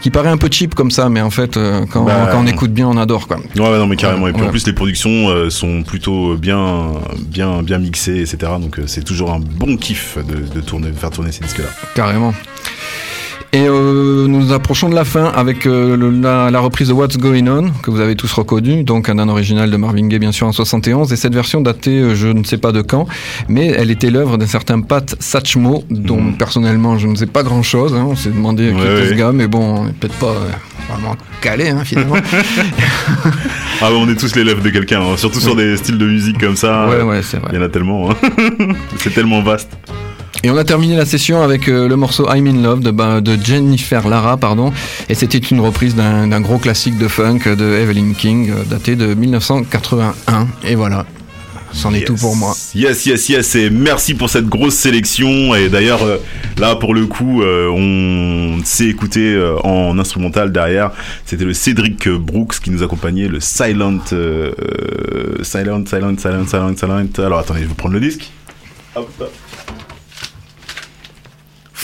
qui 0.00 0.10
paraît 0.10 0.28
un 0.30 0.36
peu 0.38 0.48
cheap 0.50 0.74
comme 0.74 0.90
ça, 0.90 1.08
mais 1.08 1.20
en 1.20 1.30
fait 1.30 1.58
quand, 1.92 2.04
Bah, 2.04 2.28
quand 2.32 2.40
on 2.42 2.46
écoute 2.46 2.72
bien, 2.72 2.88
on 2.88 2.96
adore 2.96 3.26
quoi. 3.28 3.36
Ouais, 3.56 3.62
ouais, 3.62 3.78
non, 3.78 3.86
mais 3.86 3.96
carrément. 3.98 4.28
Et 4.28 4.32
puis 4.32 4.42
en 4.42 4.48
plus, 4.50 4.66
les 4.66 4.72
productions 4.72 5.28
euh, 5.28 5.50
sont 5.50 5.82
plutôt 5.82 6.36
bien, 6.36 6.92
bien, 7.26 7.62
bien 7.62 7.78
mixées, 7.78 8.20
etc. 8.20 8.38
Donc 8.60 8.78
euh, 8.78 8.84
c'est 8.86 9.04
toujours 9.04 9.32
un 9.32 9.40
bon 9.40 9.76
kiff 9.76 10.16
de, 10.18 10.54
de 10.54 10.60
tourner, 10.60 10.88
de 10.90 10.96
faire 10.96 11.10
tourner 11.10 11.32
ces 11.32 11.44
disques-là. 11.44 11.68
Carrément. 11.94 12.32
Et 13.54 13.62
euh, 13.66 14.26
nous 14.28 14.40
nous 14.40 14.52
approchons 14.52 14.90
de 14.90 14.94
la 14.94 15.06
fin 15.06 15.24
avec 15.24 15.64
euh, 15.66 15.96
le- 15.96 16.10
la, 16.10 16.50
la 16.50 16.60
reprise 16.60 16.88
de 16.88 16.92
What's 16.92 17.16
Going 17.16 17.46
On, 17.46 17.70
que 17.82 17.90
vous 17.90 18.00
avez 18.00 18.14
tous 18.14 18.30
reconnu, 18.34 18.84
donc 18.84 19.08
un, 19.08 19.18
un 19.18 19.28
original 19.30 19.70
de 19.70 19.76
Marvin 19.78 20.06
Gaye 20.06 20.18
bien 20.18 20.32
sûr 20.32 20.46
en 20.46 20.52
71, 20.52 21.10
et 21.14 21.16
cette 21.16 21.32
version 21.34 21.62
datée 21.62 21.98
euh, 21.98 22.14
je 22.14 22.28
ne 22.28 22.44
sais 22.44 22.58
pas 22.58 22.72
de 22.72 22.82
quand, 22.82 23.06
mais 23.48 23.68
elle 23.68 23.90
était 23.90 24.10
l'œuvre 24.10 24.36
d'un 24.36 24.46
certain 24.46 24.82
Pat 24.82 25.16
Satchmo, 25.18 25.82
dont 25.88 26.32
personnellement 26.32 26.98
je 26.98 27.06
ne 27.06 27.14
sais 27.16 27.24
pas 27.24 27.42
grand 27.42 27.62
chose, 27.62 27.94
on 27.94 28.14
s'est 28.16 28.28
demandé 28.28 28.68
qui 28.68 28.74
Ouais, 28.74 28.98
était 29.00 29.08
ce 29.08 29.14
gars, 29.14 29.32
mais 29.32 29.46
bon, 29.48 29.86
peut-être 29.98 30.16
pas 30.16 30.26
euh, 30.26 30.50
vraiment 30.88 31.16
calé 31.40 31.68
hein, 31.70 31.82
finalement. 31.84 32.16
Ah, 33.80 33.90
bah, 33.90 33.96
on 33.96 34.08
est 34.08 34.16
tous 34.16 34.34
l'élève 34.34 34.60
de 34.60 34.70
quelqu'un, 34.70 35.00
hein, 35.00 35.16
surtout 35.16 35.38
sur 35.40 35.54
des 35.54 35.76
styles 35.76 35.98
de 35.98 36.06
musique 36.06 36.38
comme 36.38 36.56
ça. 36.56 36.88
ouais 36.88 37.02
ouais 37.02 37.20
c'est 37.22 37.36
vrai. 37.38 37.50
Il 37.52 37.56
y 37.56 37.58
en 37.58 37.64
a 37.64 37.68
tellement. 37.68 38.10
hein. 38.10 38.16
c'est 38.96 39.14
tellement 39.14 39.40
vaste. 39.40 39.70
Et 40.42 40.50
on 40.50 40.56
a 40.56 40.64
terminé 40.64 40.96
la 40.96 41.04
session 41.04 41.42
avec 41.42 41.68
euh, 41.68 41.88
le 41.88 41.96
morceau 41.96 42.26
I'm 42.32 42.46
in 42.46 42.62
Love 42.62 42.80
de, 42.80 42.90
ben, 42.92 43.20
de 43.20 43.36
Jennifer 43.42 44.06
Lara, 44.08 44.36
pardon. 44.36 44.72
Et 45.08 45.14
c'était 45.14 45.38
une 45.38 45.60
reprise 45.60 45.94
d'un 45.96 46.28
d'un 46.28 46.40
gros 46.40 46.58
classique 46.58 46.96
de 46.98 47.08
funk 47.08 47.40
de 47.56 47.64
Evelyn 47.80 48.12
King, 48.16 48.50
euh, 48.50 48.64
daté 48.64 48.94
de 48.96 49.14
1981. 49.14 50.46
Et 50.64 50.74
voilà, 50.74 51.06
c'en 51.72 51.94
est 51.94 52.04
tout 52.04 52.16
pour 52.16 52.36
moi. 52.36 52.54
Yes, 52.74 53.06
yes, 53.06 53.28
yes. 53.28 53.54
Et 53.54 53.70
merci 53.70 54.14
pour 54.14 54.30
cette 54.30 54.46
grosse 54.46 54.74
sélection. 54.74 55.54
Et 55.54 55.68
d'ailleurs, 55.68 56.02
euh, 56.02 56.18
là, 56.58 56.76
pour 56.76 56.94
le 56.94 57.06
coup, 57.06 57.42
euh, 57.42 57.68
on 57.68 58.64
s'est 58.64 58.86
écouté 58.86 59.34
euh, 59.34 59.56
en 59.64 59.98
instrumental 59.98 60.52
derrière. 60.52 60.90
C'était 61.24 61.44
le 61.44 61.54
Cédric 61.54 62.08
Brooks 62.08 62.60
qui 62.60 62.70
nous 62.70 62.82
accompagnait, 62.82 63.28
le 63.28 63.40
Silent, 63.40 63.98
Silent, 65.42 65.84
Silent, 65.86 66.16
Silent, 66.16 66.46
Silent, 66.46 66.76
Silent. 66.76 67.06
Alors 67.18 67.38
attendez, 67.38 67.62
je 67.62 67.66
vais 67.66 67.74
prendre 67.74 67.94
le 67.94 68.00
disque. 68.00 68.30
Hop. 68.94 69.08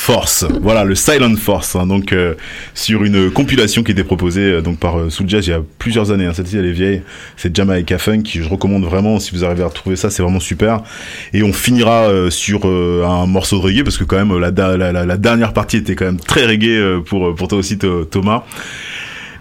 Force, 0.05 0.45
voilà 0.61 0.85
le 0.85 0.95
Silent 0.95 1.35
Force, 1.37 1.77
hein, 1.77 1.87
donc 1.87 2.13
euh, 2.13 2.35
sur 2.75 3.05
une 3.05 3.31
compilation 3.31 3.83
qui 3.83 3.93
était 3.93 4.05
proposée 4.05 4.43
euh, 4.43 4.61
donc 4.61 4.79
par 4.79 4.99
euh, 4.99 5.09
il 5.19 5.49
y 5.49 5.53
a 5.53 5.63
plusieurs 5.79 6.11
années. 6.11 6.27
Hein, 6.27 6.35
Celle-ci 6.35 6.59
elle 6.59 6.67
est 6.67 6.73
vieille, 6.73 7.01
c'est 7.39 7.57
Jamaica 7.57 7.97
Funk, 7.97 8.21
qui 8.21 8.43
je 8.43 8.49
recommande 8.51 8.85
vraiment 8.85 9.19
si 9.19 9.31
vous 9.35 9.47
arrivez 9.47 9.63
à 9.63 9.67
retrouver 9.67 9.97
ça, 9.97 10.11
c'est 10.11 10.23
vraiment 10.23 10.41
super. 10.41 10.83
Et 11.33 11.43
on 11.43 11.55
finira 11.55 12.03
euh, 12.11 12.29
sur 12.29 12.67
un 12.67 13.25
morceau 13.25 13.57
de 13.57 13.63
reggae 13.63 13.83
parce 13.83 13.97
que 13.97 14.05
quand 14.05 14.23
même 14.23 14.37
la, 14.37 14.51
dernière 15.17 15.55
partie 15.55 15.79
était 15.79 15.95
quand 15.95 16.05
même 16.05 16.21
très 16.21 16.45
reggae 16.45 17.01
pour 17.07 17.35
pour 17.35 17.49
toi 17.49 17.57
aussi 17.57 17.79
Tho- 17.79 18.05
Thomas. 18.05 18.45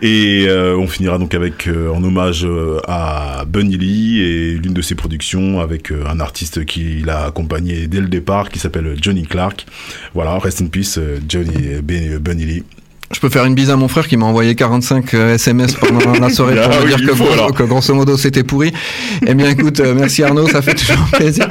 Et 0.06 0.47
euh, 0.49 0.76
on 0.76 0.86
finira 0.86 1.18
donc 1.18 1.34
avec 1.34 1.66
euh, 1.68 1.89
en 1.89 2.04
hommage 2.04 2.43
euh, 2.45 2.80
à 2.89 3.45
Bunny 3.47 3.78
Lee 3.78 4.20
et 4.22 4.51
l'une 4.56 4.74
de 4.74 4.82
ses 4.82 4.95
productions 4.95 5.62
avec 5.62 5.93
euh, 5.93 6.04
un 6.10 6.20
artiste 6.20 6.66
qui 6.66 7.01
l'a 7.06 7.24
accompagné 7.28 7.88
dès 7.88 8.01
le 8.01 8.08
départ 8.08 8.49
qui 8.49 8.60
s'appelle 8.60 8.97
Johnny 9.01 9.24
Clark. 9.24 9.66
Voilà, 10.14 10.38
rest 10.39 10.62
in 10.62 10.66
peace 10.66 10.95
euh, 10.97 11.20
Johnny 11.30 11.80
Ben- 11.82 12.18
Bunny 12.18 12.43
Lee. 12.45 12.64
Je 13.14 13.20
peux 13.22 13.30
faire 13.30 13.45
une 13.45 13.56
bise 13.56 13.70
à 13.70 13.78
mon 13.78 13.88
frère 13.88 14.08
qui 14.10 14.18
m'a 14.18 14.26
envoyé 14.26 14.56
45 14.56 15.14
euh, 15.14 15.36
SMS 15.36 15.76
pendant 15.76 16.12
la 16.20 16.30
soirée 16.30 16.56
pour 16.62 16.74
Ah 16.74 16.80
me 16.80 16.84
oui, 16.84 16.95
dire 16.97 17.08
que, 17.10 17.16
faut, 17.16 17.24
gros- 17.24 17.34
alors. 17.34 17.54
que 17.54 17.64
grosso 17.64 17.95
modo 17.95 18.18
c'était 18.18 18.43
pourri. 18.43 18.74
Eh 19.26 19.34
bien 19.36 19.49
écoute, 19.51 19.80
euh, 19.80 19.93
merci 19.95 20.22
Arnaud, 20.24 20.49
ça 20.49 20.62
fait 20.62 20.76
toujours 20.76 21.08
plaisir. 21.14 21.47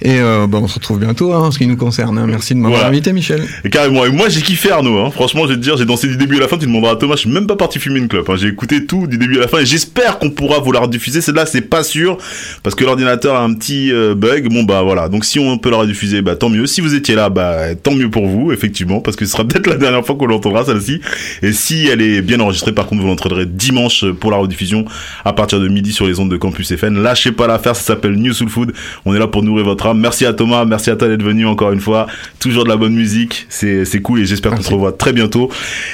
Et 0.00 0.20
euh, 0.20 0.46
bah, 0.46 0.58
on 0.62 0.68
se 0.68 0.74
retrouve 0.76 1.00
bientôt 1.00 1.32
hein, 1.32 1.38
en 1.40 1.50
ce 1.50 1.58
qui 1.58 1.66
nous 1.66 1.76
concerne. 1.76 2.18
hein. 2.18 2.26
Merci 2.26 2.54
de 2.54 2.58
m'avoir 2.60 2.78
Voilà. 2.80 2.88
invité 2.92 3.12
Michel. 3.12 3.42
Et 3.64 3.70
carrément, 3.70 4.04
et 4.06 4.10
moi 4.10 4.28
j'ai 4.28 4.42
kiffé 4.42 4.70
Arnaud, 4.70 4.98
hein. 5.00 5.10
franchement 5.10 5.42
je 5.44 5.48
vais 5.50 5.54
te 5.56 5.60
dire, 5.60 5.76
j'ai 5.76 5.84
dansé 5.84 6.06
du 6.06 6.16
début 6.16 6.36
à 6.36 6.40
la 6.40 6.48
fin, 6.48 6.56
tu 6.56 6.66
demanderas 6.66 6.92
à 6.92 6.96
Thomas, 6.96 7.14
je 7.16 7.20
suis 7.22 7.30
même 7.30 7.46
pas 7.46 7.56
parti 7.56 7.78
fumer 7.78 7.98
une 7.98 8.06
clope, 8.08 8.28
hein. 8.30 8.36
j'ai 8.36 8.48
écouté 8.48 8.86
tout 8.86 9.06
du 9.08 9.18
début 9.18 9.38
à 9.38 9.40
la 9.40 9.48
fin 9.48 9.58
et 9.58 9.66
j'espère 9.66 10.18
qu'on 10.18 10.30
pourra 10.30 10.60
vous 10.60 10.70
la 10.72 10.80
rediffuser, 10.80 11.20
celle-là 11.20 11.46
c'est 11.46 11.62
pas 11.62 11.82
sûr, 11.82 12.16
parce 12.62 12.76
que 12.76 12.84
l'ordinateur 12.84 13.34
a 13.36 13.42
un 13.42 13.52
petit 13.54 13.92
euh, 13.92 14.14
bug, 14.14 14.48
bon 14.52 14.62
bah 14.62 14.82
voilà, 14.82 15.08
donc 15.08 15.24
si 15.24 15.38
on 15.40 15.58
peut 15.58 15.70
la 15.70 15.78
rediffuser, 15.78 16.22
bah 16.22 16.36
tant 16.36 16.48
mieux, 16.48 16.66
si 16.66 16.80
vous 16.80 16.94
étiez 16.94 17.14
là, 17.16 17.28
bah 17.28 17.74
tant 17.74 17.94
mieux 17.94 18.10
pour 18.10 18.26
vous, 18.28 18.52
effectivement, 18.52 19.00
parce 19.00 19.16
que 19.16 19.24
ce 19.24 19.32
sera 19.32 19.44
peut-être 19.48 19.66
la 19.66 19.76
dernière 19.76 20.06
fois 20.06 20.14
qu'on 20.16 20.26
l'entendra 20.26 20.64
celle-ci, 20.64 21.00
et 21.42 21.52
si 21.52 21.86
elle 21.88 22.02
est 22.02 22.22
bien 22.22 22.38
enregistrée, 22.40 22.72
par 22.72 22.86
contre 22.86 23.02
vous 23.02 23.08
l'entendrez 23.08 23.46
dimanche 23.46 24.04
pour 24.20 24.30
la 24.30 24.36
rediffusion, 24.36 24.84
à 25.24 25.32
partir 25.32 25.58
de 25.58 25.66
midi 25.68 25.92
sur 25.92 26.06
les 26.06 26.20
ondes 26.20 26.30
de 26.30 26.36
Campus 26.36 26.74
FN, 26.76 27.02
lâchez 27.02 27.32
pas 27.32 27.46
l'affaire, 27.48 27.74
ça 27.74 27.82
s'appelle 27.82 28.12
New 28.12 28.32
Soul 28.32 28.48
Food, 28.48 28.72
on 29.04 29.14
est 29.14 29.18
là 29.18 29.26
pour 29.26 29.42
nourrir 29.42 29.64
votre 29.64 29.87
âme, 29.88 30.00
merci 30.00 30.26
à 30.26 30.32
Thomas, 30.32 30.64
merci 30.64 30.90
à 30.90 30.96
toi 30.96 31.08
d'être 31.08 31.22
venu 31.22 31.46
encore 31.46 31.72
une 31.72 31.80
fois, 31.80 32.06
toujours 32.38 32.64
de 32.64 32.68
la 32.68 32.76
bonne 32.76 32.94
musique, 32.94 33.46
c'est 33.48 33.84
c'est 33.84 34.00
cool 34.00 34.20
et 34.20 34.24
j'espère 34.24 34.54
qu'on 34.54 34.62
se 34.62 34.70
revoit 34.70 34.92
très 34.92 35.12
bientôt. 35.12 35.50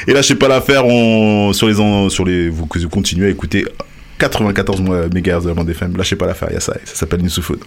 Et 0.06 0.12
lâchez 0.12 0.34
pas 0.34 0.48
l'affaire, 0.48 0.84
on 0.86 1.52
sur 1.52 1.66
les 1.66 2.10
sur 2.10 2.24
les 2.24 2.48
vous 2.48 2.66
que 2.66 2.78
vous 2.78 2.88
continuez 2.88 3.26
à 3.26 3.30
écouter 3.30 3.64
94 4.18 4.80
MHz 4.80 5.42
de 5.42 5.48
la 5.48 5.54
bande 5.54 5.70
FM, 5.70 5.96
lâchez 5.96 6.16
pas 6.16 6.26
l'affaire, 6.26 6.48
il 6.50 6.54
y 6.54 6.56
a 6.56 6.60
ça, 6.60 6.74
ça 6.84 6.94
s'appelle 6.94 7.28
Food. 7.30 7.60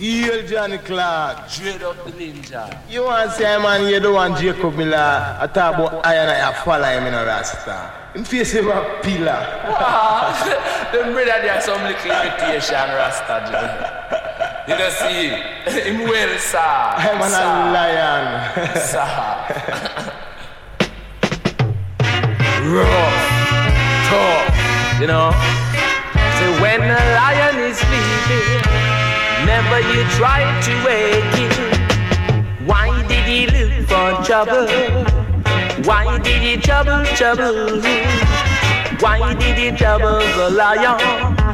Heel 0.00 0.46
Johnny 0.48 0.78
Clark. 0.78 1.50
Straight 1.50 1.82
up 1.82 2.06
the 2.06 2.12
ninja. 2.12 2.74
You 2.88 3.04
want 3.04 3.30
to 3.30 3.36
say, 3.36 3.58
man, 3.58 3.86
you 3.86 4.00
don't 4.00 4.14
want 4.14 4.38
Jacob 4.38 4.74
Miller. 4.74 4.96
I 4.96 5.46
talk 5.46 5.74
about 5.74 6.06
I 6.06 6.14
and 6.14 6.30
I 6.30 6.64
follow 6.64 6.84
him 6.84 7.06
in 7.06 7.12
a 7.12 7.22
Rasta. 7.26 7.92
In 8.14 8.24
face 8.24 8.52
him 8.52 8.68
a 8.68 8.98
pillar. 9.02 9.44
Them 10.92 11.12
brother 11.12 11.42
there 11.42 11.60
some 11.60 11.82
little 11.82 12.10
imitation 12.10 12.76
Rasta 12.96 13.44
Joe. 13.52 13.99
You 14.70 14.76
don't 14.78 14.92
see 14.92 15.28
him 15.80 16.02
well 16.06 16.38
sir. 16.38 16.58
I'm 16.58 17.20
an 17.20 17.32
a 17.34 17.72
lion. 17.74 18.24
Sir. 18.78 19.02
Rough, 22.70 23.18
tough, 24.06 25.00
you 25.00 25.08
know. 25.08 25.32
So 26.38 26.62
when 26.62 26.82
a 26.82 27.02
lion 27.18 27.58
is 27.68 27.78
sleeping, 27.78 28.62
never 29.44 29.80
you 29.90 30.04
try 30.14 30.46
to 30.62 30.72
wake 30.86 31.34
him. 31.34 32.64
Why 32.64 33.02
did 33.08 33.24
he 33.24 33.46
look 33.48 33.88
for 33.88 34.22
trouble? 34.22 34.68
Why 35.82 36.16
did 36.18 36.42
he 36.42 36.56
trouble, 36.58 37.04
trouble? 37.16 37.80
Why 39.00 39.34
did 39.34 39.58
he 39.58 39.76
trouble 39.76 40.20
the 40.36 40.50
lion? 40.50 41.49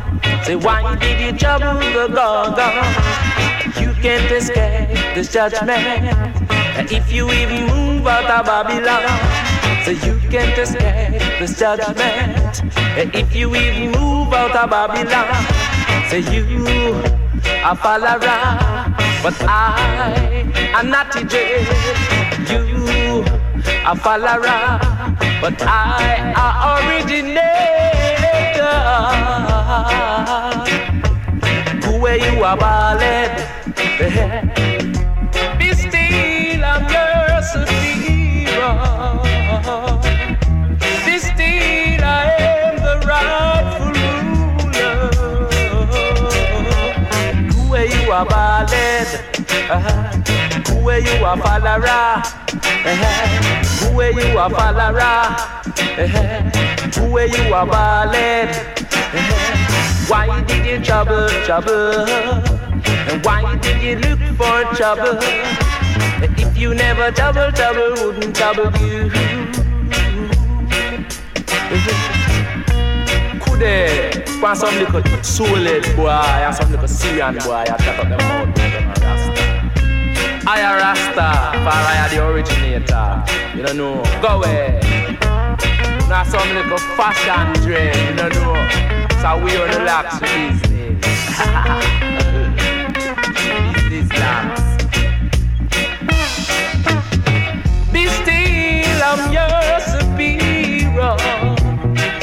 Say, 0.47 0.55
why 0.55 0.95
did 0.95 1.19
he 1.19 1.37
trouble 1.37 1.75
the 1.75 2.07
gaga? 2.07 2.71
You 3.81 3.93
can't 4.01 4.31
escape 4.31 5.15
this 5.17 5.33
judgment. 5.33 5.83
And 6.79 6.93
if 6.93 7.13
you 7.13 7.29
even 7.33 7.67
move 7.67 8.07
out 8.07 8.31
of 8.31 8.47
Babylon, 8.47 9.03
so 9.85 9.91
you 9.91 10.21
can't 10.31 10.57
escape 10.57 11.21
this 11.41 11.59
judgment. 11.59 12.63
And 12.95 13.13
if 13.13 13.35
you 13.35 13.57
even 13.57 13.91
move 13.91 14.33
out 14.33 14.55
of 14.55 14.71
Babylon, 14.71 15.27
so 16.09 16.17
you 16.17 16.95
are 17.65 17.75
follower. 17.75 18.21
But 19.25 19.35
I 19.49 20.47
am 20.77 20.91
not 20.91 21.17
a 21.17 21.25
dread. 21.25 21.67
You 22.49 23.25
are 23.85 23.97
follower. 23.97 24.79
But 25.41 25.61
I 25.61 26.33
are 26.37 26.79
originator. 26.87 27.47
Where 32.01 32.19
you 32.19 32.43
are 32.45 32.57
ballad. 32.57 33.33
Be 35.59 35.73
still, 35.75 36.65
I'm 36.65 36.85
your 36.95 37.43
superior. 37.53 38.73
Be 41.05 41.19
still, 41.19 42.05
I 42.05 42.07
am 42.41 42.77
the 42.87 42.95
rightful 43.07 43.93
ruler. 43.97 45.01
Where 47.71 47.87
you 47.87 48.13
are 48.13 48.27
ballad. 48.27 49.09
Where 50.85 51.01
you 51.01 51.25
are 51.25 51.37
follower. 51.37 52.23
Where 53.95 54.13
you 54.13 54.39
are 54.39 54.51
follower. 54.51 55.17
Where 57.11 57.27
you 57.27 57.55
are 57.55 57.67
ballad. 57.67 58.51
Why 60.09 60.41
did 60.45 60.65
you 60.65 60.85
trouble, 60.85 61.29
trouble? 61.45 62.07
And 63.11 63.25
why 63.25 63.57
did 63.57 63.83
you 63.83 63.97
look 63.97 64.21
for 64.39 64.63
trouble? 64.77 65.19
If 66.39 66.57
you 66.57 66.75
never 66.75 67.11
trouble, 67.11 67.51
trouble 67.51 67.91
wouldn't 68.07 68.37
trouble 68.37 68.71
you. 68.81 69.11
Could 73.41 73.59
they 73.59 74.23
find 74.41 74.57
some 74.57 74.75
little 74.77 75.03
soul-head 75.25 75.97
boy 75.97 76.09
and 76.09 76.55
some 76.55 76.71
little 76.71 76.87
Syrian 76.87 77.39
boy 77.39 77.65
and 77.67 77.79
tap 77.79 77.99
up 77.99 78.09
them 78.09 78.19
mouth? 78.19 78.57
I 80.47 80.61
a 80.61 80.77
Rasta, 80.77 81.59
for 81.65 81.75
I 81.75 82.09
the 82.15 82.25
originator. 82.29 83.25
You 83.57 83.65
don't 83.65 83.77
know. 83.77 84.03
Go 84.23 84.37
away. 84.37 84.79
Now 86.09 86.23
some 86.23 86.49
little 86.55 86.79
fashion 86.95 87.61
dread, 87.65 87.97
you 87.97 88.17
don't 88.17 88.33
know. 88.35 88.96
So 89.23 89.43
we 89.43 89.57
on 89.57 89.71
the 89.71 89.81
lax 89.81 90.21
business. 90.21 91.01
business 93.89 94.13
lax. 94.21 94.61
Be 97.93 98.07
still, 98.07 99.03
I'm 99.03 99.33
your 99.33 99.81
superior. 99.93 101.17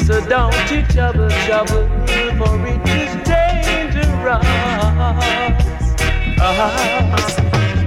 So 0.05 0.19
don't 0.27 0.71
you 0.71 0.81
trouble, 0.93 1.29
trouble, 1.45 1.87
for 2.37 2.53
it 2.67 2.87
is 2.89 3.13
dangerous. 3.27 4.45
Uh-huh. 6.39 6.69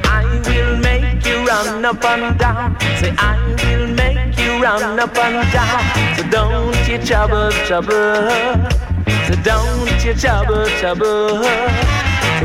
I 0.04 0.24
will 0.46 0.76
make 0.78 1.24
you 1.26 1.46
run 1.46 1.84
up 1.84 2.04
and 2.04 2.38
down. 2.38 2.76
Say, 2.98 3.14
I 3.18 3.36
will 3.62 3.86
make 3.94 4.38
you 4.38 4.62
run 4.62 4.98
up 4.98 5.16
and 5.18 5.52
down. 5.52 6.16
So 6.16 6.22
don't 6.30 6.88
you 6.88 6.98
trouble, 7.06 7.50
trouble. 7.66 8.85
So 9.24 9.34
don't 9.42 10.04
you 10.04 10.14
trouble, 10.14 10.66
trouble. 10.80 11.42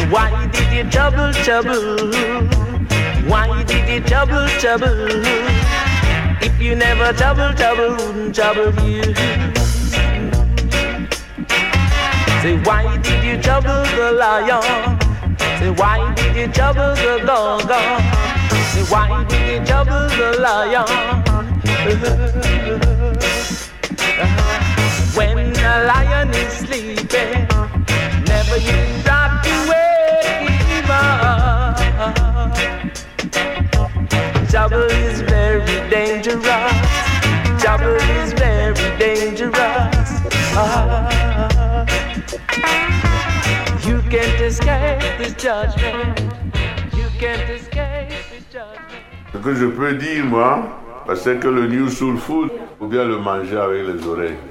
Why 0.09 0.49
did 0.53 0.72
you 0.74 0.89
trouble, 0.89 1.34
trouble? 1.43 2.11
Why 3.30 3.63
did 3.63 3.88
you 3.89 3.99
trouble, 4.01 4.47
trouble? 4.59 5.22
If 6.41 6.59
you 6.59 6.76
never 6.76 7.13
trouble, 7.13 7.53
trouble 7.53 7.91
wouldn't 7.97 8.36
trouble 8.36 8.74
you. 8.84 9.03
Say, 12.41 12.57
why 12.63 12.97
did 13.03 13.24
you 13.24 13.41
trouble 13.41 13.84
the 13.95 14.11
lion? 14.17 14.97
Say, 15.59 15.69
why 15.69 16.13
did 16.15 16.36
you 16.36 16.47
trouble 16.47 16.95
the 16.95 17.24
dog? 17.26 17.69
Say, 18.72 18.84
why 18.91 19.24
did 19.30 19.47
you 19.47 19.65
trouble 19.65 20.09
the 20.17 20.39
lion? 20.41 20.88
A 25.64 25.86
lion 25.86 26.30
is 26.32 26.53
sleeping, 26.53 27.47
never 28.26 28.57
you 28.57 28.78
stop 29.01 29.43
to 29.43 29.53
wake 29.70 30.49
him 30.72 30.89
up. 30.89 31.78
Trouble 34.49 34.89
is 34.89 35.22
very 35.22 35.89
dangerous. 35.89 36.74
Trouble 37.62 37.95
is 38.18 38.34
very 38.34 38.74
dangerous. 38.97 40.09
Ah. 40.57 41.86
You 43.86 44.01
can't 44.09 44.41
escape 44.41 45.18
this 45.20 45.34
judgment. 45.36 46.20
You 46.97 47.07
can't 47.20 47.49
escape 47.49 48.09
this 48.32 48.45
judgment. 48.51 48.91
Ce 49.32 49.38
que 49.38 49.53
je 49.53 49.68
peux 49.68 49.93
dire, 49.93 50.26
moi, 50.26 50.68
c'est 51.16 51.39
que 51.39 51.47
le 51.47 51.68
New 51.68 51.88
Soul 51.89 52.18
Food, 52.18 52.49
faut 52.80 52.88
bien 52.88 53.05
le 53.05 53.20
manger 53.20 53.57
avec 53.57 53.86
les 53.86 54.07
oreilles. 54.07 54.51